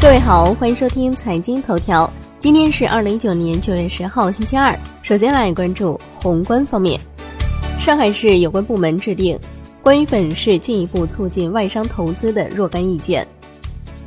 [0.00, 2.10] 各位好，欢迎收听财经头条。
[2.38, 4.74] 今天是二零一九年九月十号，星期二。
[5.02, 6.98] 首先来关注宏观方面，
[7.78, 9.38] 上海市有关部门制定
[9.82, 13.26] 关于本市进一步促进外商投资的若干意见。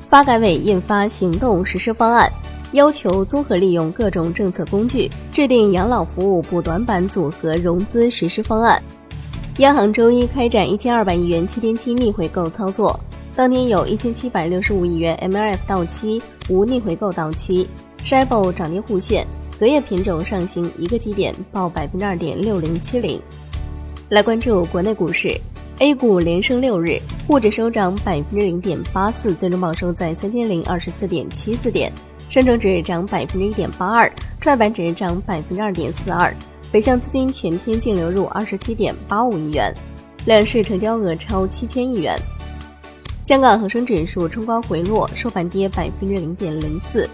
[0.10, 2.28] 发改委印发行动实施方案，
[2.72, 8.82] 要求综合利用各种政策工具，制定养老服务补短板组合融资实施方案。
[9.58, 13.00] 央行周一开展一千二百亿元七天期逆回购操作。
[13.36, 17.68] 当天有一千七百六十五亿元 MLF 到期，无逆回购到期。
[18.04, 19.26] s h i b o 涨跌互现，
[19.60, 23.20] 隔夜品种上行一个基点，报百分之二点六零七零。
[24.10, 25.36] 来关注国内股市
[25.80, 31.92] ，A 股连升六日，沪指收涨百分之零点八四，最终报收在三千零二十四点七四点。
[32.30, 36.32] 深成指涨百分之一点八二，创业板指涨百分之二点四二。
[36.72, 39.74] 北向资金全天净流入二十七点八五亿元，
[40.26, 42.16] 两市成交额超七千亿元。
[43.24, 47.10] 香港恒生指数冲高回落，收盘跌百分之零点零四，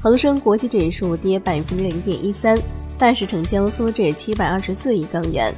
[0.00, 2.58] 恒生国际指数跌百分之零点一三，
[2.98, 5.54] 大市成交缩至七百二十四亿港元。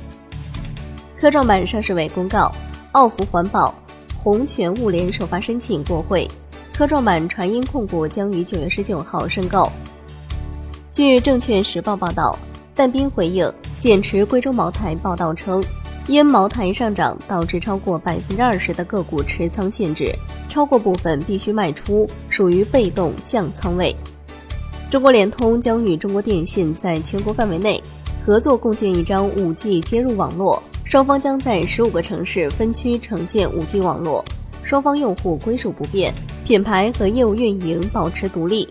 [1.19, 2.55] 科创板上市委公告，
[2.93, 3.75] 奥福环保、
[4.15, 6.29] 宏泉物联首发申请过会，
[6.77, 9.73] 科创板传音控股将于九月十九号申购。
[10.93, 12.39] 据证券时报报道，
[12.75, 15.65] 但斌回应减持贵州茅台报道称。
[16.07, 20.15] 因茅台上涨导致超过百分之二十的个股持仓限制，
[20.51, 23.95] 超过部分必须卖出，属于被动降仓位。
[24.91, 27.83] 中国联通将与中国电信在全国范围内
[28.25, 34.23] 合作共建一张 5G 接入网络，双方将在十五个城市分区承建 5G 网络，
[34.63, 36.13] 双方用户归属不变，
[36.45, 38.69] 品牌和业务运营保持独立。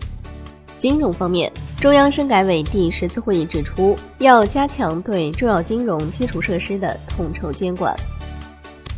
[0.78, 1.52] 金融方面。
[1.84, 7.94] 中央深改委第十次会议指出，要加强对重要金融基础设施的统筹监管。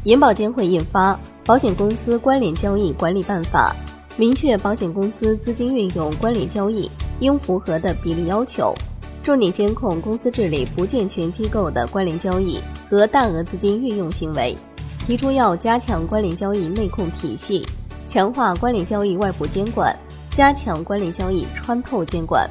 [0.05, 1.15] 银保监会印发
[1.45, 3.75] 《保险公司关联交易管理办法》，
[4.17, 8.73] 明确保险公司资金运用关联交易应符合的比例要求，
[9.21, 14.57] 重点监控公司治理不健全机构的关联交易和大额资金运用行为，
[15.05, 17.67] 提出要加强关联交易内控体系，
[18.07, 19.93] 强化关联交易外部监管，
[20.31, 22.49] 加强关联交易穿透监管。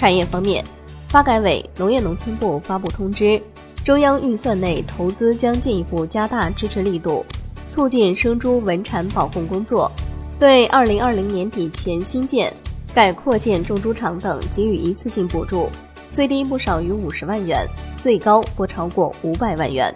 [0.00, 0.64] 产业方面，
[1.10, 3.38] 发改委、农业农村部发布通知，
[3.84, 7.22] 中央预算内投资将进一步加大支持力度，
[7.68, 9.92] 促进生猪稳产保供工作，
[10.38, 12.50] 对二零二零年底前新建、
[12.94, 15.68] 改扩建种猪场等给予一次性补助，
[16.10, 17.68] 最低不少于五十万元，
[17.98, 19.94] 最高不超过五百万元。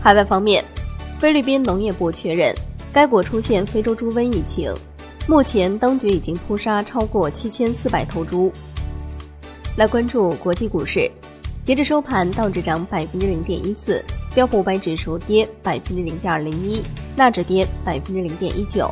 [0.00, 0.64] 海外方面，
[1.18, 2.54] 菲律宾农业部确认，
[2.92, 4.72] 该国出现非洲猪瘟疫情，
[5.26, 8.52] 目前当局已经扑杀超过七千四百头猪。
[9.78, 11.08] 来关注国际股市，
[11.62, 16.82] 截至收盘，道指涨百分之零点一四，标普五百指数跌百分之零点零一，
[17.14, 18.90] 纳指跌百分之零点一九。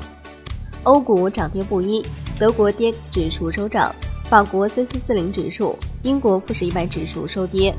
[0.84, 2.06] 欧股涨跌不一，
[2.38, 3.92] 德国 D X 指数收涨，
[4.30, 7.74] 法国 C 四四零指数、英国富时一百指数收跌。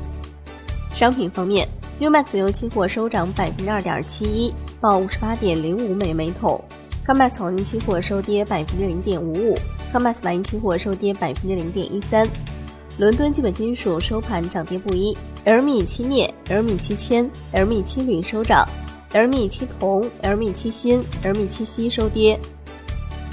[0.92, 1.66] 商品方面
[1.98, 4.52] ，New Max 原油期货收涨百分之二点七一，
[4.82, 6.62] 报五十八点零五美每桶。
[7.06, 9.58] 康麦草泥期货收跌百分之零点五五，
[9.90, 12.28] 康麦斯白银期货收跌百分之零点一三。
[12.98, 15.16] 伦敦基本金属收盘涨跌不一
[15.46, 18.68] ，LME 七镍、LME 七铅、LME 七铝收涨
[19.12, 22.36] ，LME 七铜、LME 七锌、LME 七锡收跌。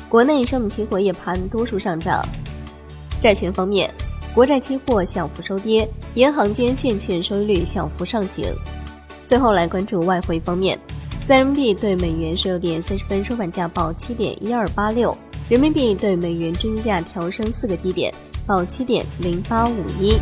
[0.07, 2.23] 国内商品期货夜盘多数上涨。
[3.19, 3.91] 债券方面，
[4.35, 8.45] 国债期货小幅收跌，银行间现券收益率小幅上行。
[9.25, 10.79] 最后来关注外汇方面，
[11.25, 15.17] 在人民币对美元十六点三十分收盘价报七点一二八六，
[15.49, 18.13] 人民币对美元中间价调升四个基点。
[18.45, 20.13] 报七点零八五一。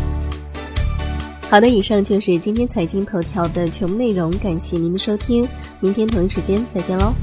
[1.49, 5.47] 好的，以上就是今天财经头条的全部内容，感谢您的收听，
[5.79, 7.13] 明天同一时间再见喽。